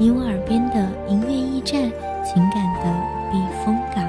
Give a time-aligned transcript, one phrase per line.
[0.00, 1.80] 你我耳边的音乐驿站，
[2.24, 2.92] 情感的
[3.30, 4.04] 避风港。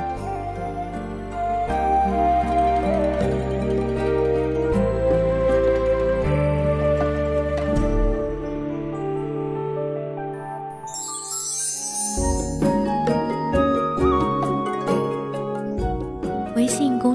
[16.56, 17.15] 微信公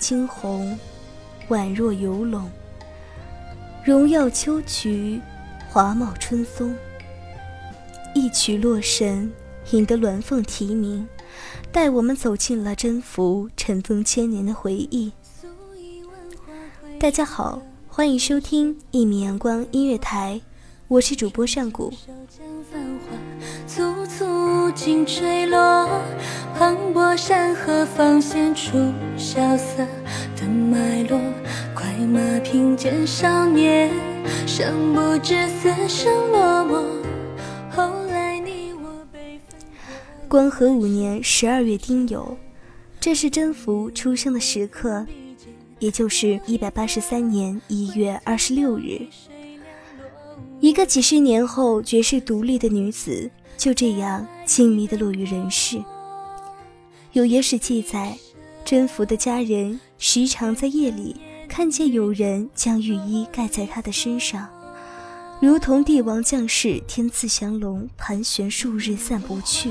[0.00, 0.76] 惊鸿，
[1.50, 2.50] 宛若游龙。
[3.84, 5.20] 荣耀秋菊，
[5.68, 6.74] 华茂春松。
[8.14, 9.30] 一曲洛神，
[9.70, 11.06] 引得鸾凤啼鸣，
[11.70, 15.12] 带我们走进了征服尘封千年的回忆。
[16.98, 20.40] 大家好，欢迎收听一米阳光音乐台，
[20.90, 21.92] 我是主播上古。
[23.64, 25.88] 簇簇尽坠落，
[26.58, 29.86] 磅礴山河方显出萧瑟
[30.34, 31.20] 的脉络。
[31.76, 33.88] 快马平肩少年，
[34.48, 36.84] 尚不知死生落寞。
[37.70, 39.60] 后来你我被分
[40.28, 42.34] 光和五年十二月丁酉，
[42.98, 45.06] 这是征服出生的时刻，
[45.78, 49.06] 也就是一百八十三年一月二十六日。
[50.60, 55.82] 一个几十年后绝世独立的女子，就这样轻迷的落于人世。
[57.12, 58.18] 有野史记载，
[58.62, 61.16] 甄宓的家人时常在夜里
[61.48, 64.46] 看见有人将玉衣盖在她的身上，
[65.40, 69.70] 如同帝王将士天赐降龙，盘旋数日散不去，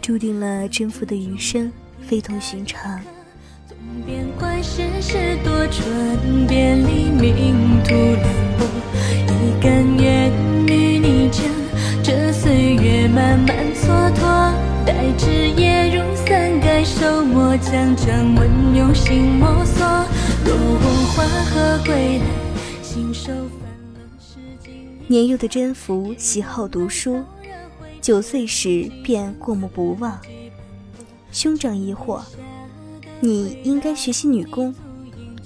[0.00, 1.70] 注定了甄宓的余生
[2.06, 3.00] 非同寻常。
[3.68, 3.76] 总
[4.06, 8.24] 变怪世事多舛，别离命途凉
[8.56, 8.66] 薄。
[9.60, 10.32] 甘愿
[10.68, 11.44] 与你将
[12.02, 14.54] 这岁月慢慢蹉跎，
[14.86, 19.86] 待枝叶如伞盖手墨，将掌纹用心摸索。
[20.46, 22.24] 落红花和归来，
[22.82, 24.72] 信手翻了诗经。
[25.06, 27.22] 年幼的甄宓喜好读书，
[28.00, 30.18] 九岁时便过目不忘。
[31.30, 32.22] 兄长疑惑
[33.20, 34.74] ：“你应该学习女工，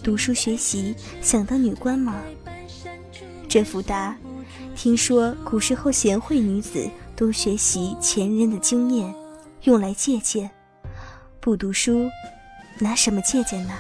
[0.05, 2.15] 读书学习，想当女官吗？”
[3.55, 4.17] 甄宓答
[4.75, 9.15] ：“听说古时候贤惠女子都学习前人的经验，
[9.63, 10.51] 用来借鉴。
[11.39, 12.11] 不读书，
[12.81, 13.73] 拿什么借鉴呢？”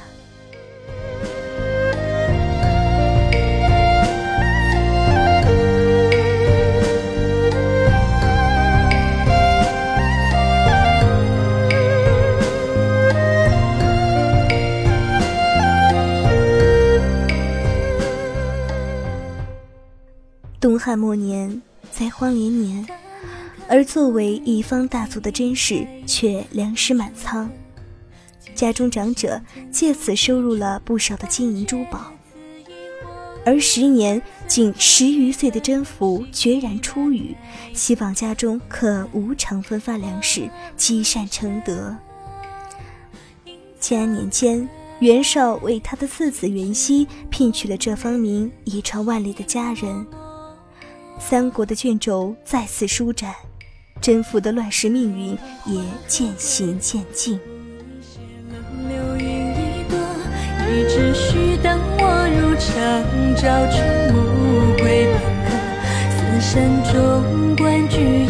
[23.75, 27.51] 而作为一方大族的甄氏却粮食满仓，
[28.55, 29.43] 家中长者
[29.73, 32.13] 借此收入了不少的金银珠宝。
[33.45, 37.35] 而时年仅十余岁的甄宓决然出语，
[37.73, 41.97] 希望家中可无偿分发粮食，积善成德。
[43.81, 44.69] 建安年间，
[45.01, 50.07] 袁绍为他的次子袁熙聘娶了这方名遗传万里的佳人。
[51.19, 53.35] 三国的卷轴再次舒展，
[54.05, 55.31] 甄宓的乱世命运
[55.65, 57.41] 也渐行渐近。
[58.87, 59.97] 流云一朵，
[60.69, 62.69] 一直须当我入长
[63.35, 63.81] 照出
[64.13, 65.17] 暮归半
[65.47, 65.57] 客。
[66.13, 66.53] 四山
[66.93, 68.29] 中观菊影，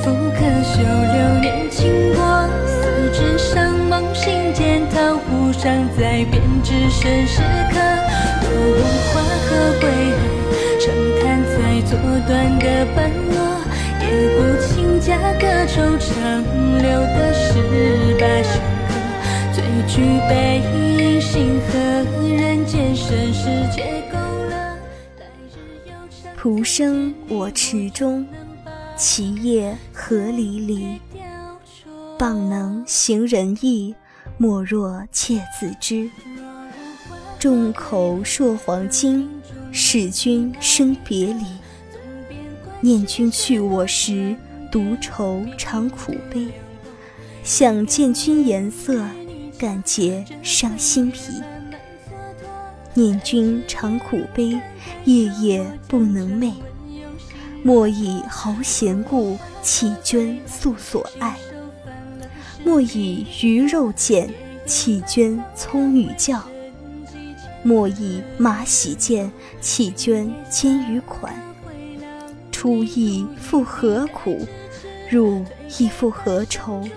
[0.00, 2.46] 复可修流年经过。
[2.64, 7.42] 四指上梦行剑，桃湖上再编织身时
[7.72, 7.80] 刻。
[8.46, 9.48] 落红花和
[9.80, 10.22] 归来，
[10.78, 11.98] 长叹在昨。
[12.28, 13.49] 短的半落，
[15.10, 16.40] 不轻价隔愁长
[16.78, 17.54] 留的十
[18.20, 18.94] 八相隔，
[19.52, 21.78] 最具悲心和
[22.28, 24.16] 人间盛世皆勾
[24.48, 24.78] 勒。
[26.36, 28.24] 蒲生我池中，
[28.96, 31.00] 其叶何离离。
[32.16, 33.92] 傍能行人意，
[34.38, 36.08] 莫若妾自知。
[37.40, 39.28] 众口铄黄金，
[39.72, 41.44] 使君生别离。
[42.80, 44.36] 念君去我时，
[44.70, 46.48] 独愁长苦悲。
[47.42, 49.04] 想见君颜色，
[49.58, 51.42] 感结伤心脾。
[52.94, 54.60] 念君常苦悲，
[55.04, 56.52] 夜夜不能寐。
[57.62, 61.36] 莫以豪贤故，弃捐素所爱。
[62.64, 64.32] 莫以鱼肉贱，
[64.66, 66.42] 弃捐葱与教。
[67.62, 69.30] 莫以马喜贱，
[69.60, 71.34] 弃捐金与款。
[72.50, 74.46] 出亦复何苦？
[75.10, 75.44] 入
[75.76, 76.88] 亦复何愁？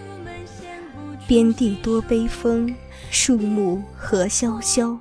[1.28, 2.76] 边地多悲风，
[3.10, 4.96] 树木何萧萧。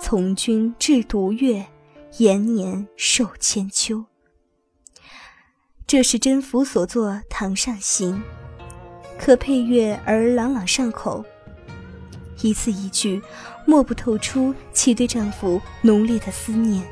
[0.00, 1.66] 从军至独月，
[2.16, 4.06] 延年受千秋。
[5.86, 8.14] 这是甄宓所作《堂上行》，
[9.18, 11.22] 可配乐而朗朗上口。
[12.40, 13.20] 一字一句，
[13.66, 16.82] 莫不透出其对丈夫浓烈的思念。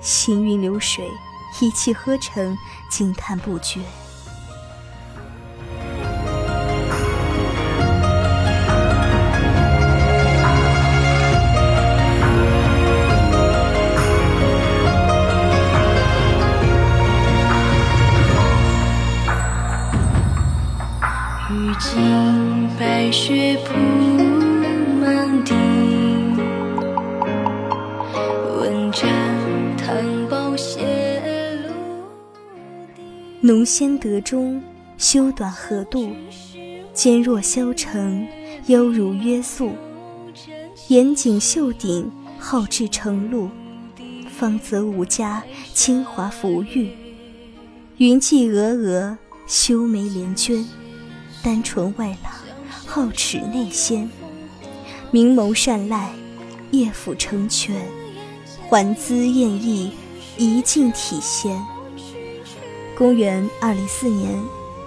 [0.00, 1.06] 行云流水，
[1.60, 2.56] 一气呵成，
[2.90, 3.80] 惊叹不绝。
[21.76, 23.74] 雨尽白雪铺。
[33.42, 34.60] 浓先得中，
[34.98, 36.10] 修短合度，
[36.92, 38.26] 肩若削成，
[38.66, 39.72] 腰如约素。
[40.88, 43.48] 严谨秀顶，好至成露。
[44.30, 46.90] 芳泽无加，清华浮玉。
[47.98, 50.66] 云髻峨峨，修眉连娟。
[51.42, 52.32] 丹唇外朗，
[52.86, 54.10] 皓齿内鲜。
[55.10, 56.12] 明眸善睐，
[56.70, 57.74] 叶府成全。
[58.68, 59.92] 环姿艳逸，
[60.36, 61.56] 仪静体闲。
[62.96, 64.34] 公元二零四年，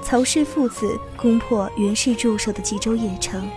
[0.03, 3.47] 曹氏父子攻破袁氏驻守的冀州邺城。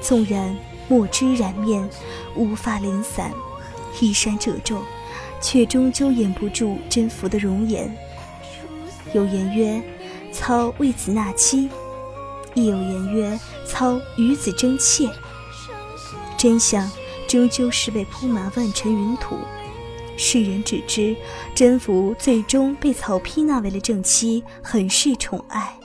[0.00, 0.56] 纵然
[0.88, 1.86] 墨汁染面，
[2.36, 3.30] 乌发零散，
[4.00, 4.82] 衣衫褶皱，
[5.42, 7.94] 却终究掩不住甄宓的容颜。
[9.12, 9.82] 有言曰
[10.32, 11.68] ：“操为子纳妻”，
[12.54, 15.08] 亦有言曰：“操与子争妾”。
[16.36, 16.90] 真相
[17.26, 19.38] 终究是被铺满万尘云土。
[20.16, 21.14] 世人只知
[21.54, 25.78] 甄宓最终被曹丕纳为了正妻，很是宠爱。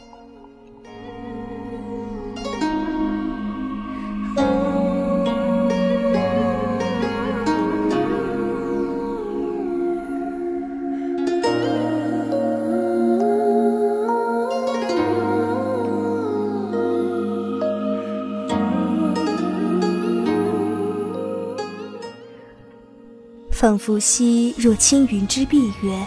[23.64, 26.06] 仿佛兮若轻云之蔽月，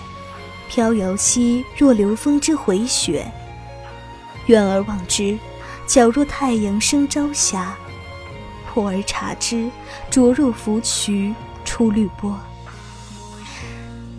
[0.68, 3.26] 飘摇兮若流风之回雪。
[4.44, 5.38] 远而望之，
[5.88, 7.74] 皎若太阳升朝霞；
[8.68, 9.70] 破而察之，
[10.10, 11.34] 灼若芙蕖
[11.64, 12.38] 出绿波。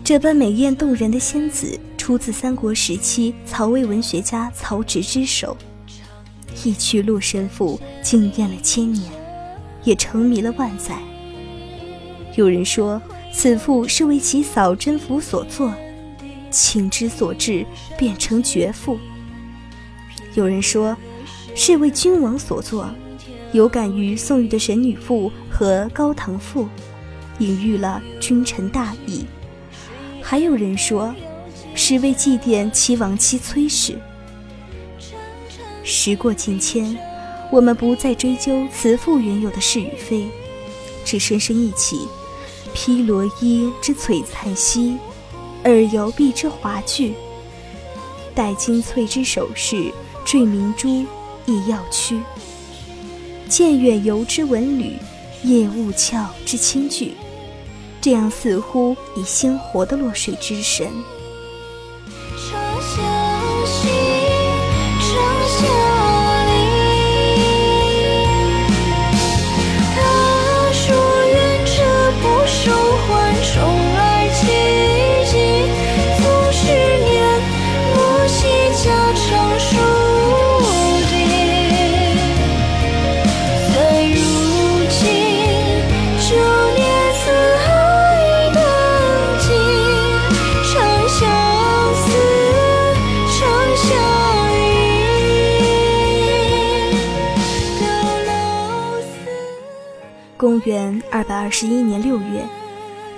[0.02, 5.56] 这般美艳动人的仙子，出自三国时期曹魏文学家曹植之手。
[6.64, 9.04] 一曲《洛神赋》惊艳了千年，
[9.84, 10.98] 也沉迷了万载。
[12.34, 13.00] 有人说。
[13.32, 15.72] 此赋是为其嫂甄宓所作，
[16.50, 17.64] 情之所至，
[17.96, 18.98] 变成绝赋。
[20.34, 20.96] 有人说，
[21.54, 22.88] 是为君王所作，
[23.52, 26.64] 有感于宋玉的《神女赋》和《高唐赋》，
[27.38, 29.24] 隐喻了君臣大义。
[30.20, 31.14] 还有人说，
[31.74, 33.98] 是为祭奠其亡妻崔氏。
[35.84, 36.98] 时过境迁，
[37.50, 40.26] 我们不再追究此赋原有的是与非，
[41.04, 42.00] 只深深一起。
[42.80, 44.96] 披罗衣之璀璨兮，
[45.64, 47.12] 耳游臂之华具。
[48.36, 49.92] 戴金翠之首饰，
[50.24, 51.04] 缀明珠
[51.44, 52.20] 亦耀躯。
[53.48, 54.96] 见远游之文旅，
[55.42, 57.14] 夜雾峭之轻具。
[58.00, 60.88] 这样似乎以鲜活的落水之神。
[100.68, 102.46] 元二百二十一年六月，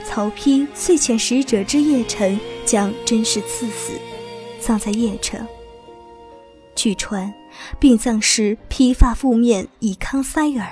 [0.04, 3.92] 曹丕遂遣使者之邺城，将甄氏赐死，
[4.60, 5.44] 葬在邺城。
[6.76, 7.34] 据传，
[7.80, 10.64] 殡葬时披发覆面，以康塞耳。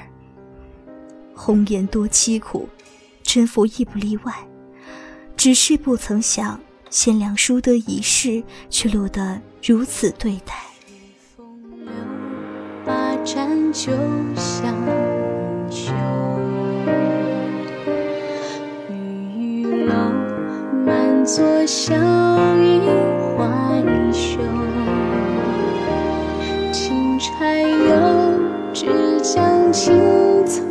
[1.35, 2.69] 红颜多凄苦，
[3.25, 4.33] 甄宓亦不例外。
[5.37, 10.55] 只是不曾想，贤良淑德一世，却落得如此对待。
[21.29, 21.95] 满座笑
[22.57, 22.81] 意
[23.37, 24.39] 怀袖。
[26.73, 28.41] 轻柴油，
[28.73, 29.93] 只将青
[30.47, 30.65] 草。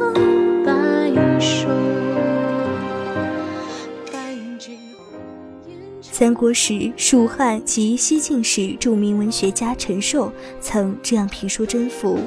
[6.02, 12.18] 三国时，蜀汉及西晋时，著名文学家陈寿曾这样评说甄宓：“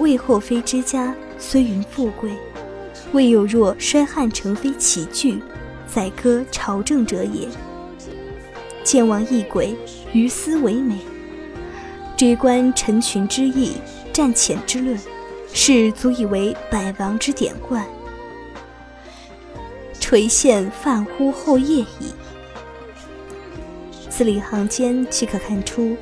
[0.00, 2.30] 魏后妃之家，虽云富贵，
[3.12, 5.38] 未有若衰汉成妃起居，
[5.96, 7.48] 宰割朝政者也。
[8.84, 9.74] 见王异轨，
[10.12, 10.98] 于斯为美。
[12.18, 13.78] 追观臣群之意，
[14.12, 15.00] 战浅之论，
[15.54, 17.82] 是足以为百王之典冠。
[19.98, 22.12] 垂涎泛乎后业矣。”
[24.10, 25.96] 字里行间即可看出，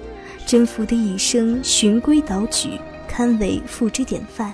[0.45, 4.53] 甄宓的一生循规蹈矩，堪为父之典范。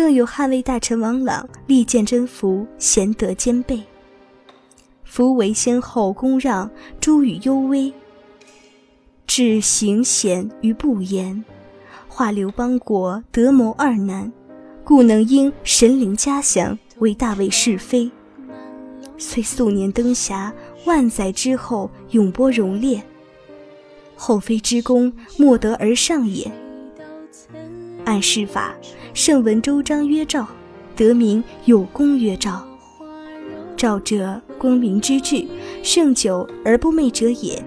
[0.00, 3.82] 更有汉魏大臣王朗力荐甄宓，贤德兼备。
[5.04, 7.92] 夫为先后恭让，诸与幽微，
[9.26, 11.44] 至行贤于不言，
[12.08, 14.32] 化刘邦国德谋二难，
[14.84, 18.10] 故能因神灵嘉祥，为大魏是非。
[19.18, 20.50] 虽素年登霞。
[20.86, 23.02] 万载之后，永播荣烈。
[24.16, 26.50] 后妃之功，莫得而上也。
[28.06, 28.74] 按世法，
[29.12, 30.46] 圣闻周章曰赵，
[30.94, 32.64] 得名有功曰赵。
[33.76, 35.44] 赵者，光明之治，
[35.82, 37.60] 盛久而不昧者也。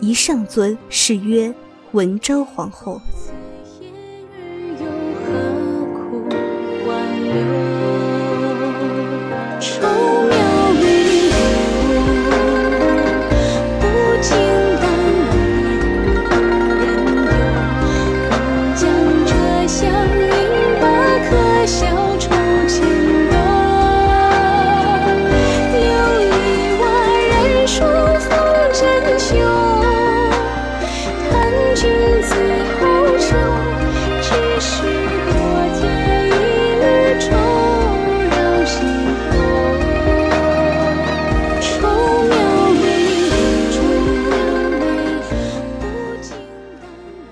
[0.00, 1.52] 一上尊，是曰
[1.92, 3.00] 文昭皇后。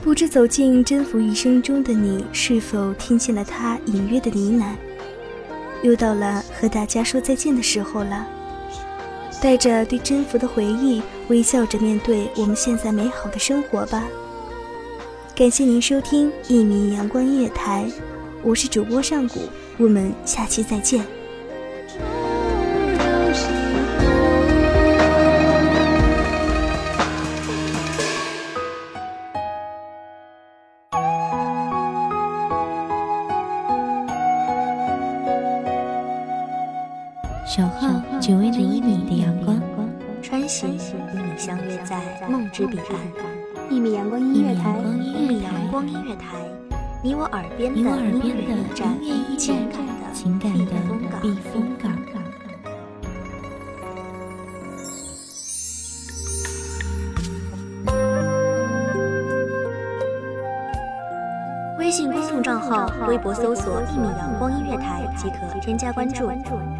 [0.02, 5.86] 不知走进征服一生中的你，是否听见了他隐约的呢喃？
[5.86, 8.26] 又到了和大家说再见的时候了。
[9.42, 14.04] 带着对征服的回忆，微笑着面对我们现在美好的生活吧。
[15.40, 17.86] 感谢您收听一米阳光音乐台，
[18.42, 19.40] 我是主播上古，
[19.78, 21.02] 我们下期再见。
[37.46, 37.88] 守候
[38.20, 39.58] 只为那一米的阳光，
[40.20, 43.39] 穿行与你相约在梦之彼岸。
[43.70, 46.26] 一米阳光音乐台，一米阳光音乐台，
[47.04, 48.56] 你我耳边的音乐
[49.00, 49.56] 驿站，
[50.12, 50.72] 情感的
[51.22, 51.96] 避风港。
[61.78, 66.28] 微信公众账号、微博搜索“一米阳光音乐台”即可添加关注。